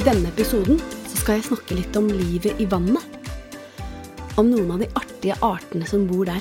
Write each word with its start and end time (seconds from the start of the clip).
I 0.00 0.04
denne 0.06 0.30
episoden 0.30 0.78
skal 1.12 1.36
jeg 1.36 1.44
snakke 1.50 1.76
litt 1.76 1.96
om 1.98 2.06
livet 2.08 2.56
i 2.56 2.64
vannet. 2.64 3.04
Om 4.40 4.46
noen 4.48 4.70
av 4.72 4.78
de 4.80 4.86
artige 4.96 5.34
artene 5.44 5.84
som 5.84 6.06
bor 6.08 6.24
der. 6.24 6.40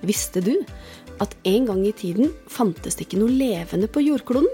Visste 0.00 0.40
du 0.40 0.54
at 1.20 1.34
en 1.50 1.66
gang 1.68 1.82
i 1.84 1.92
tiden 1.92 2.30
fantes 2.48 2.96
det 2.96 3.04
ikke 3.04 3.18
noe 3.20 3.34
levende 3.34 3.90
på 3.92 4.00
jordkloden? 4.06 4.48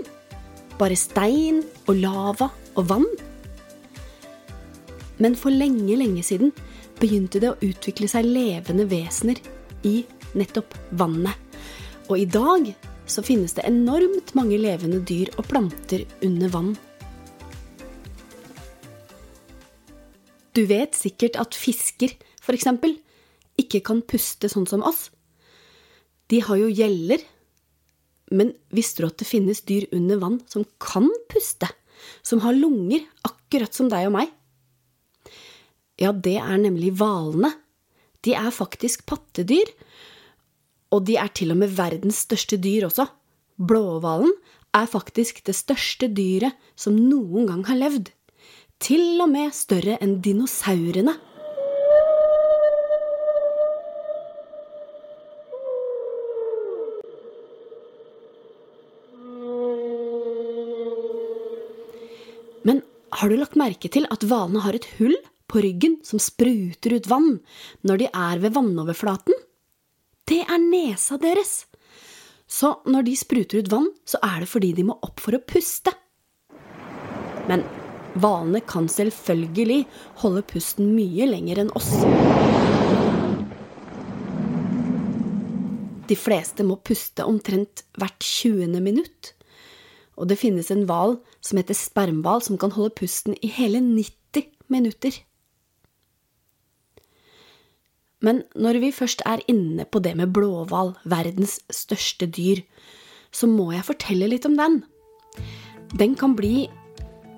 Bare 0.81 0.99
stein 0.99 1.61
og 1.85 2.01
lava 2.01 2.49
og 2.75 2.89
vann? 2.91 3.07
Men 5.23 5.39
for 5.39 5.55
lenge, 5.55 5.95
lenge 6.03 6.27
siden 6.27 6.51
begynte 6.99 7.39
det 7.39 7.53
å 7.53 7.61
utvikle 7.71 8.11
seg 8.11 8.27
levende 8.27 8.89
vesener 8.91 9.39
i 9.87 10.01
nettopp 10.35 10.75
vannet. 10.91 11.39
Og 12.11 12.19
i 12.19 12.27
dag 12.27 12.67
så 13.07 13.23
finnes 13.23 13.55
det 13.55 13.71
enormt 13.71 14.35
mange 14.35 14.59
levende 14.59 15.05
dyr 15.07 15.31
og 15.37 15.47
planter 15.55 16.03
under 16.27 16.57
vann. 16.59 16.75
Du 20.57 20.65
vet 20.69 20.97
sikkert 20.97 21.39
at 21.41 21.57
fisker, 21.57 22.15
for 22.43 22.57
eksempel, 22.57 22.97
ikke 23.59 23.83
kan 23.85 24.05
puste 24.07 24.51
sånn 24.51 24.69
som 24.71 24.85
oss. 24.87 25.09
De 26.29 26.41
har 26.45 26.61
jo 26.61 26.71
gjeller. 26.71 27.23
Men 28.29 28.53
visste 28.75 29.03
du 29.03 29.09
at 29.09 29.21
det 29.21 29.29
finnes 29.29 29.63
dyr 29.65 29.87
under 29.97 30.21
vann 30.21 30.41
som 30.51 30.67
kan 30.83 31.09
puste? 31.33 31.69
Som 32.23 32.43
har 32.45 32.57
lunger, 32.57 33.07
akkurat 33.27 33.75
som 33.75 33.89
deg 33.91 34.11
og 34.11 34.15
meg? 34.19 34.35
Ja, 35.99 36.13
det 36.13 36.37
er 36.39 36.61
nemlig 36.61 36.93
hvalene. 37.01 37.51
De 38.23 38.35
er 38.37 38.53
faktisk 38.55 39.07
pattedyr. 39.09 39.73
Og 40.95 41.05
de 41.09 41.17
er 41.21 41.33
til 41.35 41.53
og 41.53 41.61
med 41.61 41.75
verdens 41.77 42.23
største 42.27 42.61
dyr 42.61 42.87
også. 42.89 43.09
Blåhvalen 43.59 44.31
er 44.77 44.87
faktisk 44.87 45.43
det 45.49 45.57
største 45.59 46.09
dyret 46.13 46.57
som 46.79 46.97
noen 46.97 47.49
gang 47.49 47.65
har 47.69 47.81
levd. 47.81 48.13
Til 48.79 49.19
og 49.19 49.27
med 49.33 49.51
større 49.57 49.97
enn 49.99 50.21
dinosaurene. 50.23 51.17
Men 62.63 62.85
har 63.19 63.29
du 63.29 63.35
lagt 63.35 63.59
merke 63.59 63.91
til 63.91 64.07
at 64.15 64.23
hvalene 64.23 64.63
har 64.63 64.79
et 64.79 64.87
hull 65.01 65.17
på 65.51 65.65
ryggen 65.65 65.99
som 66.07 66.23
spruter 66.23 66.95
ut 66.95 67.11
vann 67.11 67.41
når 67.83 68.05
de 68.05 68.09
er 68.13 68.45
ved 68.45 68.55
vannoverflaten? 68.55 69.35
Det 70.29 70.45
er 70.45 70.63
nesa 70.63 71.19
deres. 71.19 71.65
Så 72.47 72.77
når 72.87 73.11
de 73.11 73.19
spruter 73.19 73.59
ut 73.59 73.73
vann, 73.75 73.91
så 74.07 74.23
er 74.23 74.45
det 74.45 74.53
fordi 74.55 74.71
de 74.79 74.87
må 74.87 75.01
opp 75.03 75.19
for 75.25 75.35
å 75.35 75.43
puste. 75.43 75.91
Men 77.51 77.67
hvalene 78.17 78.63
kan 78.65 78.89
selvfølgelig 78.89 79.83
holde 80.23 80.45
pusten 80.49 80.93
mye 80.97 81.29
lenger 81.29 81.65
enn 81.65 81.73
oss. 81.79 81.93
De 86.09 86.17
fleste 86.17 86.65
må 86.65 86.79
puste 86.81 87.27
omtrent 87.29 87.85
hvert 88.01 88.25
20. 88.25 88.81
minutt. 88.81 89.35
Og 90.19 90.31
det 90.31 90.41
finnes 90.41 90.71
en 90.73 90.87
hval 90.89 91.19
som 91.45 91.61
heter 91.61 91.77
spermhval, 91.77 92.43
som 92.43 92.59
kan 92.59 92.73
holde 92.75 92.97
pusten 92.97 93.37
i 93.45 93.51
hele 93.53 93.83
90 93.85 94.49
minutter. 94.73 95.21
Men 98.25 98.43
når 98.59 98.81
vi 98.83 98.91
først 98.95 99.23
er 99.29 99.45
inne 99.47 99.85
på 99.87 100.01
det 100.03 100.17
med 100.19 100.33
blåhval, 100.35 100.97
verdens 101.07 101.61
største 101.71 102.27
dyr, 102.27 102.65
så 103.31 103.47
må 103.47 103.71
jeg 103.77 103.87
fortelle 103.87 104.31
litt 104.33 104.49
om 104.49 104.57
den. 104.59 104.81
Den 105.95 106.17
kan 106.19 106.35
bli 106.37 106.67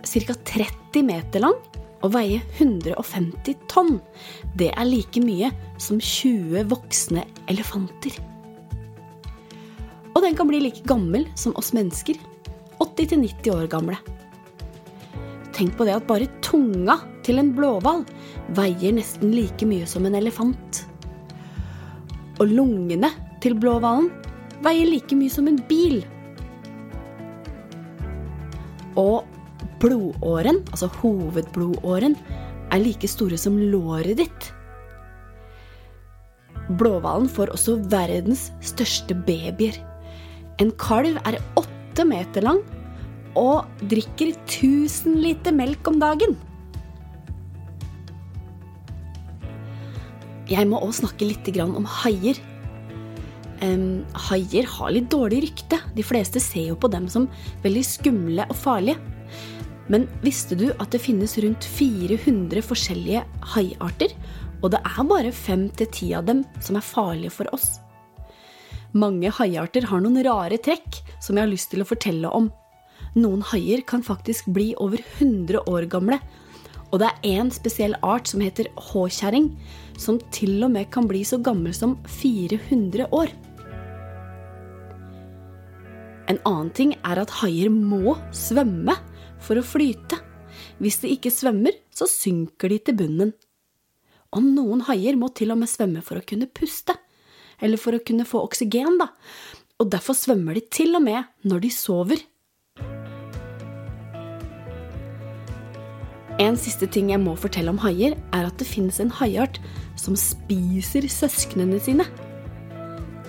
ca. 0.02 0.34
30 0.34 1.04
meter 1.06 1.44
lang 1.44 1.58
og 2.00 2.14
veie 2.14 2.40
150 2.58 3.56
tonn. 3.68 3.98
Det 4.56 4.70
er 4.72 4.88
like 4.88 5.20
mye 5.22 5.50
som 5.80 6.00
20 6.00 6.64
voksne 6.70 7.26
elefanter. 7.52 8.16
Og 10.14 10.24
den 10.24 10.36
kan 10.36 10.48
bli 10.50 10.62
like 10.64 10.84
gammel 10.88 11.26
som 11.38 11.54
oss 11.60 11.72
mennesker. 11.76 12.16
80-90 12.80 13.52
år 13.54 13.68
gamle. 13.70 13.98
Tenk 15.56 15.76
på 15.76 15.84
det 15.84 15.98
at 15.98 16.06
bare 16.08 16.30
tunga 16.44 16.96
til 17.26 17.40
en 17.40 17.52
blåhval 17.52 18.06
veier 18.56 18.94
nesten 18.96 19.34
like 19.34 19.66
mye 19.68 19.88
som 19.88 20.06
en 20.08 20.16
elefant. 20.16 20.84
Og 22.40 22.48
lungene 22.48 23.12
til 23.44 23.58
blåhvalen 23.60 24.08
veier 24.64 24.88
like 24.88 25.16
mye 25.16 25.32
som 25.32 25.48
en 25.50 25.60
bil. 25.68 26.00
Og 29.00 29.28
blodåren, 29.80 30.62
altså 30.70 30.90
hovedblodåren, 31.00 32.16
er 32.70 32.82
like 32.82 33.08
store 33.10 33.38
som 33.40 33.56
låret 33.58 34.20
ditt. 34.20 34.50
Blåhvalen 36.78 37.26
får 37.30 37.50
også 37.54 37.78
verdens 37.90 38.50
største 38.62 39.16
babyer. 39.26 39.74
En 40.62 40.70
kalv 40.78 41.18
er 41.26 41.40
åtte 41.58 42.04
meter 42.06 42.44
lang 42.46 42.60
og 43.38 43.66
drikker 43.90 44.34
1000 44.34 45.18
liter 45.22 45.54
melk 45.56 45.88
om 45.88 45.98
dagen. 46.02 46.36
Jeg 50.50 50.66
må 50.66 50.80
også 50.82 51.04
snakke 51.04 51.28
litt 51.28 51.50
om 51.62 51.86
haier. 51.86 52.38
Haier 53.60 54.66
har 54.66 54.90
litt 54.90 55.10
dårlig 55.12 55.44
rykte. 55.46 55.78
De 55.94 56.02
fleste 56.02 56.42
ser 56.42 56.72
jo 56.72 56.78
på 56.78 56.90
dem 56.90 57.06
som 57.08 57.28
veldig 57.62 57.84
skumle 57.86 58.46
og 58.50 58.58
farlige. 58.58 58.98
Men 59.90 60.06
visste 60.22 60.54
du 60.54 60.68
at 60.78 60.92
det 60.94 61.02
finnes 61.02 61.34
rundt 61.42 61.66
400 61.66 62.62
forskjellige 62.62 63.24
haiarter? 63.56 64.14
Og 64.62 64.70
det 64.74 64.80
er 64.86 65.06
bare 65.08 65.32
5-10 65.34 66.12
av 66.18 66.28
dem 66.28 66.44
som 66.62 66.78
er 66.78 66.86
farlige 66.86 67.34
for 67.34 67.50
oss. 67.56 67.80
Mange 68.94 69.30
haiarter 69.34 69.86
har 69.90 70.02
noen 70.02 70.20
rare 70.26 70.58
trekk 70.62 71.00
som 71.22 71.36
jeg 71.36 71.46
har 71.46 71.50
lyst 71.50 71.70
til 71.72 71.82
å 71.82 71.88
fortelle 71.88 72.30
om. 72.30 72.48
Noen 73.18 73.42
haier 73.50 73.82
kan 73.86 74.04
faktisk 74.06 74.50
bli 74.54 74.72
over 74.78 75.02
100 75.18 75.66
år 75.66 75.88
gamle. 75.90 76.20
Og 76.90 76.98
det 77.02 77.10
er 77.10 77.38
én 77.38 77.50
spesiell 77.54 77.94
art 78.06 78.30
som 78.30 78.42
heter 78.42 78.70
håkjerring, 78.90 79.52
som 79.98 80.18
til 80.34 80.58
og 80.66 80.74
med 80.74 80.90
kan 80.94 81.06
bli 81.10 81.22
så 81.26 81.38
gammel 81.42 81.74
som 81.74 81.96
400 82.20 83.06
år. 83.14 83.30
En 86.30 86.38
annen 86.46 86.70
ting 86.74 86.94
er 87.02 87.18
at 87.18 87.32
haier 87.40 87.70
må 87.74 88.14
svømme 88.34 88.94
for 89.44 89.60
å 89.60 89.66
flyte. 89.66 90.18
Hvis 90.80 91.00
de 91.02 91.12
ikke 91.14 91.32
svømmer, 91.32 91.76
så 91.94 92.08
synker 92.10 92.72
de 92.72 92.80
til 92.84 92.98
bunnen. 93.00 93.32
Og 94.30 94.44
noen 94.46 94.84
haier 94.86 95.18
må 95.18 95.30
til 95.34 95.52
og 95.54 95.60
med 95.62 95.70
svømme 95.70 96.02
for 96.06 96.20
å 96.20 96.26
kunne 96.26 96.50
puste. 96.50 96.94
Eller 97.60 97.80
for 97.80 97.96
å 97.96 98.02
kunne 98.04 98.28
få 98.28 98.42
oksygen, 98.46 99.00
da. 99.00 99.10
Og 99.80 99.90
derfor 99.92 100.16
svømmer 100.16 100.56
de 100.56 100.64
til 100.72 100.94
og 100.96 101.04
med 101.04 101.48
når 101.48 101.64
de 101.66 101.72
sover. 101.74 102.22
En 106.40 106.56
siste 106.56 106.86
ting 106.88 107.10
jeg 107.12 107.20
må 107.20 107.34
fortelle 107.36 107.72
om 107.72 107.80
haier, 107.82 108.14
er 108.32 108.46
at 108.48 108.56
det 108.60 108.68
finnes 108.68 109.00
en 109.02 109.12
haiart 109.18 109.58
som 110.00 110.16
spiser 110.16 111.04
søsknene 111.10 111.80
sine. 111.84 112.06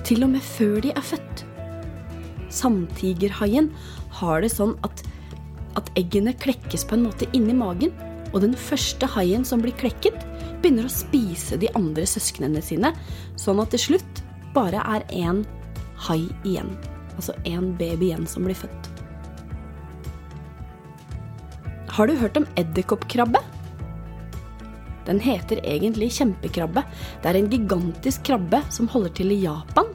Til 0.07 0.23
og 0.23 0.31
med 0.37 0.45
før 0.45 0.79
de 0.85 0.93
er 0.95 1.03
født. 1.03 1.43
Sandtigerhaien 2.51 3.67
har 4.21 4.43
det 4.43 4.51
sånn 4.53 4.77
at, 4.87 5.03
at 5.79 5.91
eggene 5.99 6.33
klekkes 6.37 6.85
på 6.87 6.97
en 6.97 7.05
måte 7.07 7.27
inni 7.37 7.55
magen, 7.57 7.93
og 8.31 8.43
den 8.45 8.55
første 8.55 9.07
haien 9.15 9.43
som 9.47 9.63
blir 9.63 9.75
klekket, 9.79 10.17
begynner 10.61 10.87
å 10.87 10.93
spise 10.93 11.57
de 11.59 11.69
andre 11.77 12.05
søsknene 12.07 12.61
sine, 12.63 12.93
sånn 13.39 13.59
at 13.63 13.73
til 13.73 13.85
slutt 13.87 14.23
bare 14.55 14.83
er 14.95 15.05
én 15.15 15.43
hai 16.07 16.23
igjen. 16.47 16.71
Altså 17.17 17.35
én 17.45 17.73
baby 17.79 18.11
igjen 18.11 18.27
som 18.29 18.47
blir 18.47 18.57
født. 18.57 18.91
Har 21.91 22.07
du 22.07 22.15
hørt 22.15 22.37
om 22.39 22.47
edderkoppkrabbe? 22.55 23.41
Den 25.07 25.19
heter 25.19 25.59
egentlig 25.67 26.11
kjempekrabbe. 26.15 26.83
Det 27.21 27.31
er 27.31 27.39
en 27.39 27.49
gigantisk 27.51 28.23
krabbe 28.29 28.61
som 28.71 28.87
holder 28.91 29.11
til 29.17 29.33
i 29.33 29.41
Japan, 29.43 29.89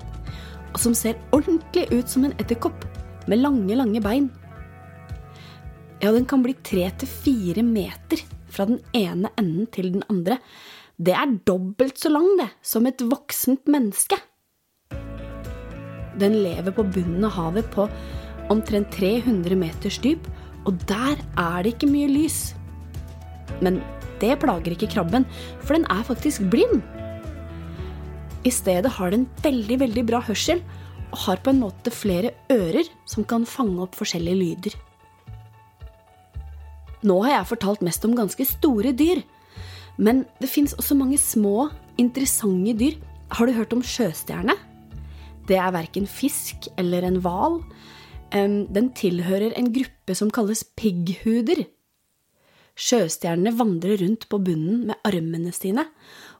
og 0.72 0.80
som 0.82 0.96
ser 0.98 1.16
ordentlig 1.32 1.86
ut 1.94 2.10
som 2.10 2.26
en 2.26 2.34
edderkopp, 2.42 2.84
med 3.26 3.40
lange, 3.40 3.74
lange 3.74 4.02
bein. 4.02 4.28
Ja, 6.02 6.12
den 6.12 6.26
kan 6.28 6.42
bli 6.44 6.54
tre 6.66 6.90
til 7.00 7.08
fire 7.08 7.64
meter 7.64 8.22
fra 8.52 8.66
den 8.68 8.80
ene 8.96 9.30
enden 9.40 9.68
til 9.72 9.92
den 9.94 10.04
andre. 10.12 10.38
Det 10.96 11.14
er 11.16 11.36
dobbelt 11.48 11.98
så 12.00 12.12
lang, 12.12 12.28
det, 12.40 12.50
som 12.62 12.86
et 12.88 13.02
voksent 13.04 13.68
menneske. 13.68 14.18
Den 16.16 16.38
lever 16.40 16.72
på 16.72 16.84
bunnen 16.84 17.24
av 17.28 17.36
havet 17.36 17.68
på 17.74 17.88
omtrent 18.52 18.92
300 18.94 19.56
meters 19.58 19.98
dyp 20.00 20.28
og 20.66 20.78
der 20.90 21.20
er 21.38 21.62
det 21.62 21.76
ikke 21.76 21.90
mye 21.90 22.10
lys. 22.10 22.40
Men 23.62 23.78
det 24.20 24.34
plager 24.42 24.74
ikke 24.74 24.90
krabben, 24.90 25.26
for 25.62 25.76
den 25.76 25.86
er 25.92 26.02
faktisk 26.06 26.48
blind. 26.50 26.82
I 28.46 28.52
stedet 28.54 28.90
har 28.98 29.14
den 29.14 29.26
veldig, 29.42 29.80
veldig 29.82 30.04
bra 30.06 30.20
hørsel 30.26 30.62
og 31.12 31.18
har 31.26 31.40
på 31.42 31.52
en 31.52 31.62
måte 31.62 31.92
flere 31.94 32.34
ører 32.52 32.86
som 33.08 33.26
kan 33.26 33.46
fange 33.46 33.78
opp 33.82 33.96
forskjellige 33.98 34.40
lyder. 34.42 34.76
Nå 37.04 37.18
har 37.24 37.38
jeg 37.38 37.50
fortalt 37.52 37.84
mest 37.84 38.04
om 38.08 38.16
ganske 38.16 38.46
store 38.48 38.94
dyr. 38.96 39.20
Men 39.96 40.24
det 40.40 40.48
fins 40.52 40.74
også 40.76 40.96
mange 40.96 41.18
små, 41.20 41.68
interessante 42.00 42.76
dyr. 42.76 42.96
Har 43.32 43.48
du 43.48 43.56
hørt 43.56 43.72
om 43.76 43.82
sjøstjerne? 43.84 44.54
Det 45.46 45.56
er 45.60 45.74
verken 45.74 46.06
fisk 46.10 46.68
eller 46.78 47.06
en 47.06 47.20
hval. 47.24 47.60
Den 48.32 48.90
tilhører 48.98 49.54
en 49.56 49.72
gruppe 49.74 50.16
som 50.18 50.30
kalles 50.34 50.64
pigghuder. 50.76 51.64
Sjøstjernene 52.76 53.54
vandrer 53.56 54.02
rundt 54.02 54.26
på 54.28 54.40
bunnen 54.42 54.86
med 54.90 55.00
armene 55.06 55.52
sine, 55.56 55.86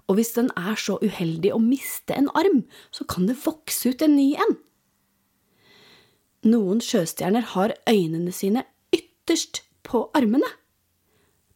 og 0.06 0.18
hvis 0.18 0.34
den 0.36 0.50
er 0.58 0.76
så 0.78 0.98
uheldig 1.02 1.54
å 1.54 1.62
miste 1.62 2.14
en 2.14 2.28
arm, 2.36 2.64
så 2.94 3.06
kan 3.08 3.24
det 3.26 3.38
vokse 3.40 3.94
ut 3.94 4.04
en 4.04 4.18
ny 4.18 4.34
en. 4.36 4.58
Noen 6.46 6.82
sjøstjerner 6.84 7.54
har 7.56 7.74
øynene 7.88 8.34
sine 8.36 8.66
ytterst 8.94 9.64
på 9.86 10.06
armene. 10.16 10.48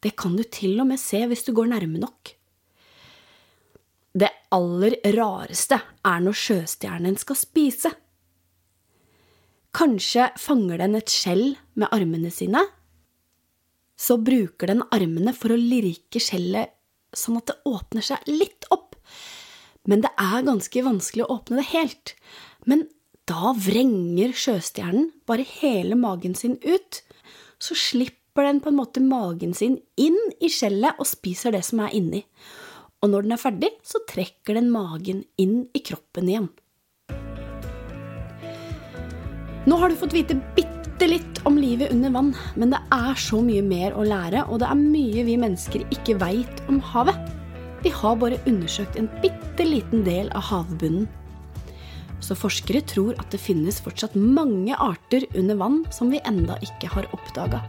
Det 0.01 0.15
kan 0.17 0.37
du 0.39 0.45
til 0.47 0.79
og 0.81 0.89
med 0.89 1.01
se 1.03 1.21
hvis 1.29 1.45
du 1.47 1.53
går 1.57 1.73
nærme 1.75 2.01
nok. 2.01 2.35
Det 4.17 4.31
aller 4.55 4.97
rareste 5.15 5.79
er 6.07 6.23
når 6.25 6.39
sjøstjernen 6.39 7.19
skal 7.21 7.39
spise. 7.39 7.93
Kanskje 9.77 10.31
fanger 10.41 10.81
den 10.83 10.99
et 10.99 11.13
skjell 11.13 11.53
med 11.79 11.93
armene 11.95 12.33
sine. 12.35 12.65
Så 14.01 14.17
bruker 14.19 14.73
den 14.73 14.83
armene 14.91 15.35
for 15.37 15.55
å 15.55 15.61
lirke 15.61 16.23
skjellet 16.23 16.75
sånn 17.15 17.39
at 17.39 17.51
det 17.51 17.61
åpner 17.69 18.07
seg 18.07 18.27
litt 18.31 18.67
opp. 18.75 18.97
Men 19.87 20.03
det 20.05 20.11
er 20.19 20.47
ganske 20.47 20.83
vanskelig 20.87 21.27
å 21.27 21.37
åpne 21.37 21.61
det 21.61 21.69
helt. 21.71 22.15
Men 22.67 22.89
da 23.31 23.53
vrenger 23.55 24.35
sjøstjernen 24.35 25.11
bare 25.29 25.47
hele 25.61 25.99
magen 25.99 26.35
sin 26.35 26.57
ut, 26.65 27.03
så 27.63 27.77
slipper 27.79 28.20
stapper 28.31 28.45
den 28.45 28.61
på 28.61 28.69
en 28.69 28.77
måte 28.77 29.01
magen 29.01 29.55
sin 29.55 29.81
inn 29.99 30.19
i 30.41 30.49
skjellet 30.49 30.99
og 31.01 31.07
spiser 31.07 31.53
det 31.53 31.65
som 31.65 31.81
er 31.81 31.95
inni. 31.95 32.25
Og 33.03 33.11
når 33.11 33.23
den 33.23 33.33
er 33.33 33.41
ferdig, 33.41 33.71
så 33.83 33.99
trekker 34.07 34.55
den 34.55 34.71
magen 34.71 35.25
inn 35.37 35.67
i 35.75 35.81
kroppen 35.81 36.29
igjen. 36.29 36.49
Nå 39.67 39.77
har 39.77 39.91
du 39.91 39.97
fått 39.97 40.15
vite 40.15 40.39
bitte 40.55 41.09
litt 41.09 41.41
om 41.45 41.59
livet 41.59 41.91
under 41.91 42.11
vann, 42.11 42.31
men 42.55 42.71
det 42.71 42.79
er 42.93 43.19
så 43.19 43.41
mye 43.43 43.63
mer 43.63 43.97
å 43.97 44.05
lære, 44.05 44.47
og 44.49 44.61
det 44.61 44.69
er 44.69 44.79
mye 44.79 45.25
vi 45.27 45.37
mennesker 45.37 45.85
ikke 45.91 46.19
veit 46.21 46.63
om 46.69 46.81
havet. 46.81 47.19
Vi 47.83 47.91
har 47.91 48.17
bare 48.21 48.39
undersøkt 48.47 48.97
en 49.01 49.11
bitte 49.25 49.65
liten 49.67 50.05
del 50.05 50.31
av 50.37 50.47
havbunnen. 50.53 51.09
Så 52.21 52.37
forskere 52.37 52.85
tror 52.85 53.17
at 53.19 53.33
det 53.33 53.41
finnes 53.41 53.81
fortsatt 53.81 54.15
mange 54.15 54.77
arter 54.77 55.25
under 55.35 55.57
vann 55.57 55.85
som 55.91 56.13
vi 56.13 56.21
enda 56.29 56.61
ikke 56.63 56.93
har 56.93 57.09
oppdaga. 57.17 57.65